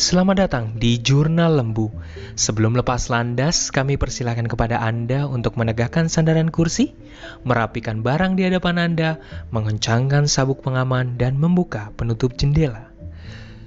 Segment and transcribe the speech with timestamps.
[0.00, 1.92] Selamat datang di Jurnal Lembu.
[2.32, 6.96] Sebelum lepas landas, kami persilakan kepada Anda untuk menegakkan sandaran kursi,
[7.44, 9.20] merapikan barang di hadapan Anda,
[9.52, 12.88] mengencangkan sabuk pengaman, dan membuka penutup jendela.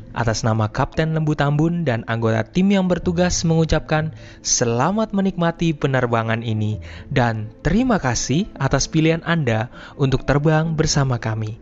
[0.09, 6.81] Atas nama Kapten Lembu Tambun dan anggota tim yang bertugas mengucapkan selamat menikmati penerbangan ini
[7.13, 9.69] dan terima kasih atas pilihan Anda
[10.01, 11.61] untuk terbang bersama kami.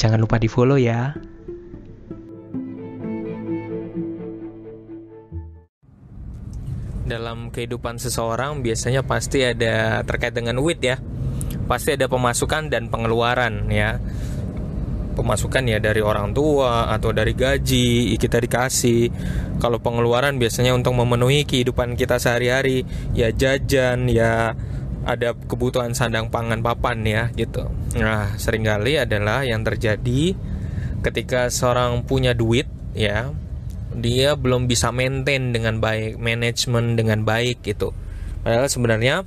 [0.00, 1.12] Jangan lupa di follow ya.
[7.08, 11.00] Dalam kehidupan seseorang biasanya pasti ada terkait dengan wit ya.
[11.64, 13.96] Pasti ada pemasukan dan pengeluaran ya.
[15.16, 19.10] Pemasukan ya dari orang tua atau dari gaji kita dikasih.
[19.58, 22.86] Kalau pengeluaran biasanya untuk memenuhi kehidupan kita sehari-hari.
[23.16, 24.54] Ya jajan ya
[25.08, 27.66] ada kebutuhan sandang pangan papan ya gitu.
[27.96, 30.36] Nah sering kali adalah yang terjadi
[31.02, 33.32] ketika seorang punya duit ya
[33.98, 37.92] dia belum bisa maintain dengan baik, manajemen dengan baik gitu.
[38.42, 39.26] Padahal sebenarnya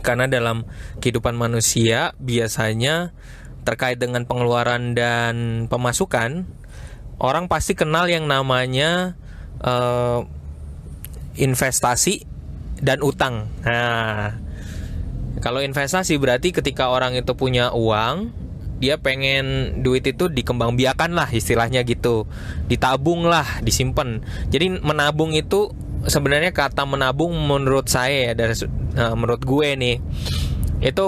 [0.00, 0.64] karena dalam
[1.02, 3.12] kehidupan manusia biasanya
[3.66, 6.48] terkait dengan pengeluaran dan pemasukan
[7.18, 9.18] orang pasti kenal yang namanya
[9.60, 10.22] uh,
[11.34, 12.24] investasi
[12.78, 13.50] dan utang.
[13.66, 14.38] Nah,
[15.42, 18.30] kalau investasi berarti ketika orang itu punya uang,
[18.78, 22.30] dia pengen duit itu dikembang biakan lah istilahnya gitu.
[22.70, 24.22] Ditabung lah disimpan.
[24.48, 25.74] Jadi menabung itu
[26.06, 28.54] sebenarnya kata menabung menurut saya ya dari
[28.94, 29.96] uh, menurut gue nih
[30.78, 31.04] itu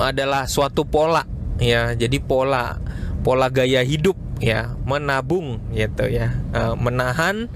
[0.00, 1.28] adalah suatu pola
[1.60, 1.92] ya.
[1.92, 2.80] Jadi pola
[3.20, 6.32] pola gaya hidup ya menabung gitu ya.
[6.56, 7.52] Uh, menahan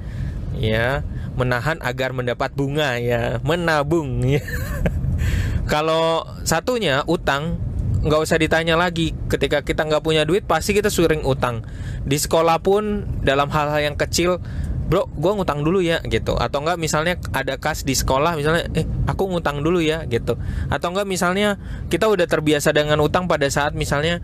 [0.57, 1.05] ya
[1.37, 4.45] menahan agar mendapat bunga ya menabung ya.
[5.73, 7.66] Kalau satunya utang
[8.03, 9.17] nggak usah ditanya lagi.
[9.31, 11.65] Ketika kita nggak punya duit pasti kita sering utang.
[12.05, 14.43] Di sekolah pun dalam hal-hal yang kecil
[14.87, 16.39] bro gue ngutang dulu ya gitu.
[16.39, 20.39] Atau enggak misalnya ada kas di sekolah misalnya eh aku ngutang dulu ya gitu.
[20.71, 21.59] Atau enggak misalnya
[21.91, 24.23] kita udah terbiasa dengan utang pada saat misalnya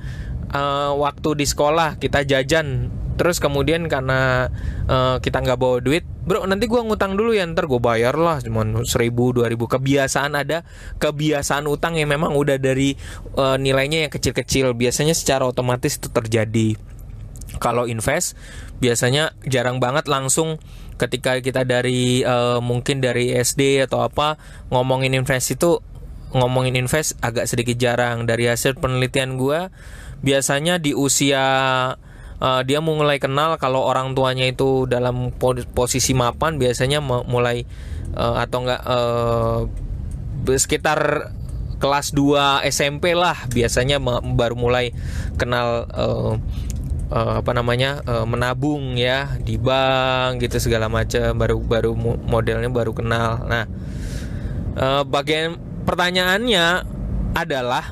[0.54, 4.48] uh, waktu di sekolah kita jajan terus kemudian karena
[4.88, 8.38] uh, kita nggak bawa duit bro nanti gue ngutang dulu ya ntar gue bayar lah
[8.38, 9.66] cuma seribu dua ribu.
[9.66, 10.62] Kebiasaan ada
[11.02, 12.94] kebiasaan utang yang memang udah dari
[13.34, 14.72] uh, nilainya yang kecil-kecil.
[14.78, 16.78] Biasanya secara otomatis itu terjadi.
[17.58, 18.38] Kalau invest
[18.78, 20.58] biasanya jarang banget langsung
[20.96, 24.38] ketika kita dari uh, mungkin dari SD atau apa
[24.70, 25.82] ngomongin invest itu
[26.32, 28.24] ngomongin invest agak sedikit jarang.
[28.30, 29.68] Dari hasil penelitian gue
[30.22, 31.42] biasanya di usia
[32.42, 35.30] uh, dia mulai kenal kalau orang tuanya itu dalam
[35.72, 37.62] posisi mapan biasanya mulai
[38.18, 39.60] uh, atau enggak uh,
[40.58, 41.30] sekitar
[41.78, 44.90] kelas 2 SMP lah biasanya baru mulai
[45.38, 46.34] kenal uh,
[47.10, 51.90] uh, apa namanya uh, menabung ya di bank gitu segala macam baru baru
[52.22, 53.44] modelnya baru kenal.
[53.44, 53.64] Nah,
[54.78, 56.86] uh, bagian pertanyaannya
[57.34, 57.90] adalah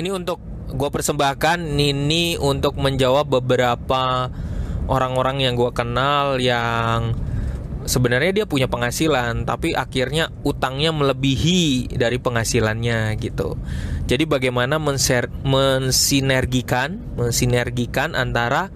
[0.00, 4.28] ini untuk gue persembahkan Nini untuk menjawab beberapa
[4.88, 7.16] orang-orang yang gue kenal yang
[7.88, 13.56] sebenarnya dia punya penghasilan tapi akhirnya utangnya melebihi dari penghasilannya gitu.
[14.04, 18.68] Jadi bagaimana menser mensinergikan mensinergikan antara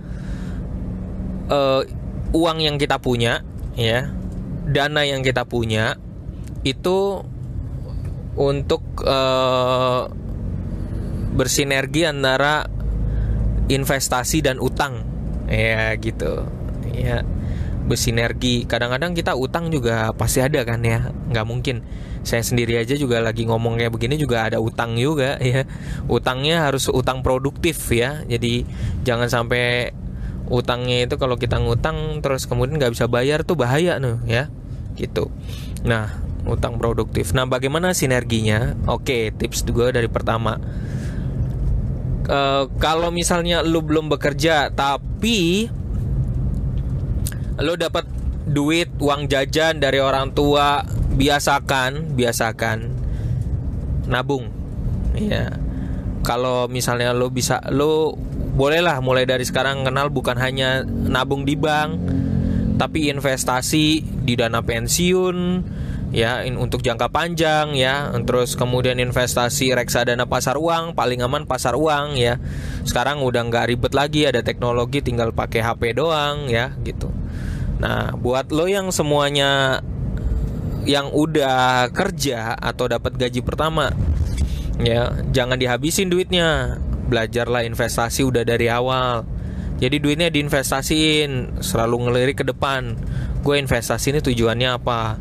[1.53, 1.84] uh,
[2.32, 3.44] uang yang kita punya
[3.76, 4.09] ya,
[4.64, 6.00] dana yang kita punya
[6.64, 7.20] itu
[8.32, 10.09] untuk uh,
[11.32, 12.69] bersinergi antara
[13.66, 15.04] investasi dan utang.
[15.48, 16.47] Ya gitu.
[16.93, 17.25] Ya
[17.82, 18.65] bersinergi.
[18.65, 21.10] Kadang-kadang kita utang juga pasti ada kan ya.
[21.32, 21.76] Nggak mungkin.
[22.22, 25.66] Saya sendiri aja juga lagi ngomong kayak begini juga ada utang juga ya.
[26.06, 28.22] Utangnya harus utang produktif ya.
[28.22, 28.62] Jadi
[29.03, 29.91] jangan sampai
[30.47, 34.44] utangnya itu kalau kita ngutang terus kemudian nggak bisa bayar tuh bahaya nih ya.
[34.94, 35.34] Gitu.
[35.82, 37.34] Nah utang produktif.
[37.34, 38.78] Nah bagaimana sinerginya?
[38.87, 40.62] Oke tips juga dari pertama
[42.28, 45.71] uh, kalau misalnya lu belum bekerja tapi
[47.63, 48.04] lu dapat
[48.42, 50.83] duit uang jajan dari orang tua
[51.15, 52.78] biasakan biasakan
[54.10, 54.51] nabung.
[55.15, 55.63] Ya
[56.22, 58.15] kalau misalnya lo bisa lo
[58.54, 61.98] bolehlah mulai dari sekarang kenal bukan hanya nabung di bank
[62.78, 65.36] tapi investasi di dana pensiun
[66.12, 68.12] ya untuk jangka panjang ya.
[68.22, 72.38] Terus kemudian investasi reksadana pasar uang paling aman pasar uang ya.
[72.84, 77.10] Sekarang udah nggak ribet lagi ada teknologi tinggal pakai HP doang ya gitu.
[77.80, 79.80] Nah buat lo yang semuanya
[80.84, 83.94] yang udah kerja atau dapat gaji pertama
[84.78, 86.78] ya jangan dihabisin duitnya.
[87.03, 89.26] Belajarlah investasi udah dari awal.
[89.82, 92.94] Jadi duitnya diinvestasiin selalu ngelirik ke depan.
[93.42, 95.18] Gue investasi ini tujuannya apa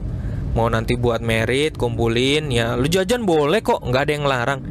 [0.52, 2.76] mau nanti buat merit kumpulin ya.
[2.76, 4.62] Lu jajan boleh kok nggak ada yang larang.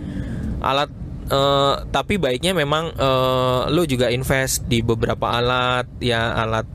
[0.61, 0.91] Alat
[1.32, 6.67] uh, tapi baiknya memang uh, lu juga invest di beberapa alat ya alat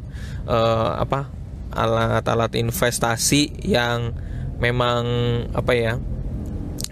[0.50, 1.30] uh, apa
[1.76, 4.16] alat-alat investasi yang
[4.64, 5.04] memang
[5.52, 5.94] apa ya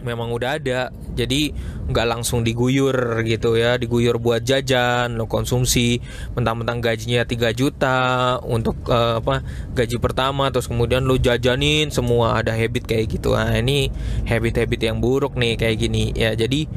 [0.03, 0.91] memang udah ada.
[1.15, 1.55] Jadi
[1.89, 3.79] nggak langsung diguyur gitu ya.
[3.79, 6.03] Diguyur buat jajan lo konsumsi
[6.37, 7.97] mentang-mentang gajinya 3 juta
[8.43, 9.41] untuk uh, apa
[9.73, 13.33] gaji pertama terus kemudian lo jajanin semua ada habit kayak gitu.
[13.33, 13.89] Nah ini
[14.27, 16.11] habit-habit yang buruk nih kayak gini.
[16.13, 16.67] Ya jadi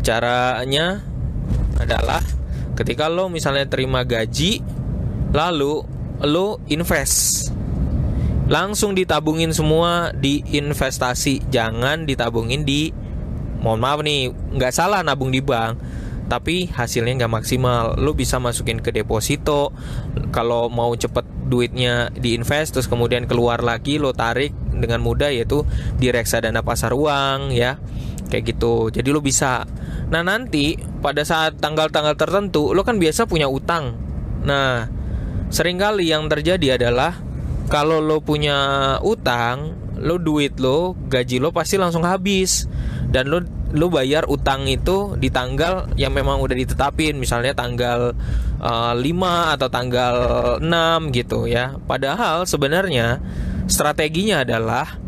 [0.00, 1.04] caranya
[1.80, 2.20] adalah
[2.76, 4.60] ketika lo misalnya terima gaji
[5.32, 5.84] lalu
[6.20, 7.52] lo invest
[8.50, 12.90] langsung ditabungin semua di investasi jangan ditabungin di
[13.62, 15.78] mohon maaf nih nggak salah nabung di bank
[16.30, 17.98] tapi hasilnya nggak maksimal.
[17.98, 19.74] Lo bisa masukin ke deposito
[20.30, 25.66] kalau mau cepet duitnya diinvest terus kemudian keluar lagi lo tarik dengan mudah yaitu
[25.98, 27.82] di reksadana pasar uang ya.
[28.30, 28.94] Kayak gitu.
[28.94, 29.66] Jadi lo bisa.
[30.14, 33.98] Nah nanti pada saat tanggal-tanggal tertentu lo kan biasa punya utang.
[34.46, 34.86] Nah
[35.50, 37.18] sering kali yang terjadi adalah
[37.70, 42.66] kalau lo punya utang lo duit lo gaji lo pasti langsung habis.
[43.10, 47.14] Dan lo lo bayar utang itu di tanggal yang memang udah ditetapin.
[47.14, 48.18] Misalnya tanggal
[48.58, 50.14] uh, eh, 5 atau tanggal
[50.58, 51.78] 6 gitu ya.
[51.86, 53.22] Padahal sebenarnya
[53.70, 54.98] strateginya adalah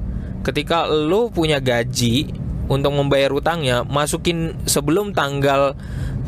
[0.47, 5.75] ketika lo punya gaji untuk membayar utangnya masukin sebelum tanggal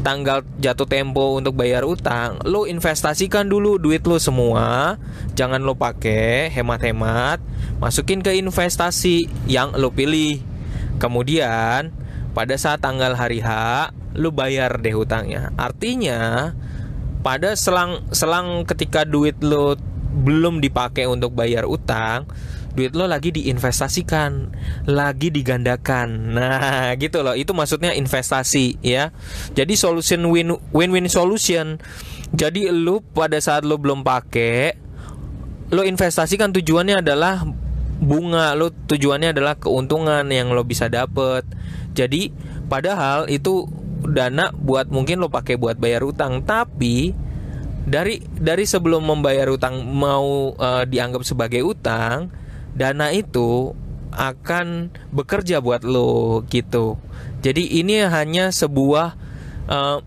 [0.04, 5.00] tanggal jatuh tempo untuk bayar utang, lo investasikan dulu duit lo semua,
[5.32, 7.40] jangan lo pakai hemat-hemat,
[7.80, 10.44] masukin ke investasi yang lo pilih.
[11.00, 11.90] Kemudian
[12.36, 13.48] pada saat tanggal hari H,
[14.12, 15.56] lo bayar deh utangnya.
[15.56, 16.52] Artinya
[17.24, 19.80] pada selang selang ketika duit lo
[20.14, 22.28] belum dipakai untuk bayar utang,
[22.74, 24.50] duit lo lagi diinvestasikan,
[24.90, 26.34] lagi digandakan.
[26.34, 27.38] Nah, gitu loh.
[27.38, 29.14] Itu maksudnya investasi ya.
[29.54, 31.78] Jadi solution win win-win solution.
[32.34, 34.74] Jadi lo pada saat lo belum pakai,
[35.70, 37.46] lo investasikan tujuannya adalah
[38.02, 41.46] bunga, lo tujuannya adalah keuntungan yang lo bisa dapet.
[41.94, 42.34] Jadi
[42.66, 43.70] padahal itu
[44.02, 47.14] dana buat mungkin lo pakai buat bayar utang, tapi
[47.86, 52.34] dari dari sebelum membayar utang mau uh, dianggap sebagai utang
[52.74, 53.72] dana itu
[54.14, 56.98] akan bekerja buat lo gitu.
[57.42, 59.18] Jadi ini hanya sebuah
[59.66, 59.98] uh,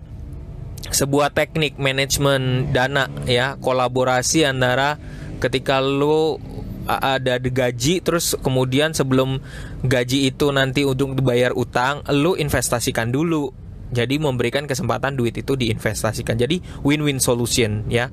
[0.87, 4.95] sebuah teknik manajemen dana ya, kolaborasi antara
[5.43, 6.39] ketika lo
[6.87, 9.43] ada gaji terus kemudian sebelum
[9.83, 13.51] gaji itu nanti untuk dibayar utang lo investasikan dulu.
[13.87, 16.35] Jadi memberikan kesempatan duit itu diinvestasikan.
[16.35, 18.11] Jadi win-win solution ya.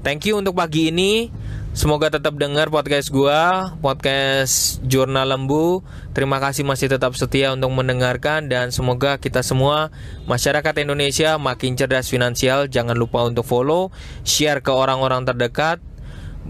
[0.00, 1.28] Thank you untuk pagi ini
[1.70, 5.86] Semoga tetap dengar podcast gua, podcast Jurnal Lembu.
[6.10, 9.94] Terima kasih masih tetap setia untuk mendengarkan dan semoga kita semua
[10.26, 12.66] masyarakat Indonesia makin cerdas finansial.
[12.66, 13.94] Jangan lupa untuk follow,
[14.26, 15.78] share ke orang-orang terdekat.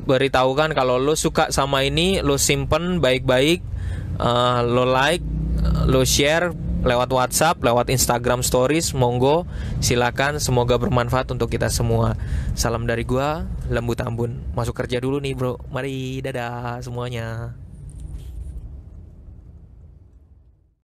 [0.08, 3.60] Beritahukan kalau lo suka sama ini, lo simpen baik-baik,
[4.24, 5.20] uh, lo like,
[5.84, 9.44] lo share lewat WhatsApp, lewat Instagram Stories, monggo
[9.84, 10.40] silakan.
[10.40, 12.16] Semoga bermanfaat untuk kita semua.
[12.56, 14.40] Salam dari gua, Lembu Tambun.
[14.56, 15.60] Masuk kerja dulu nih, bro.
[15.68, 17.59] Mari, dadah semuanya.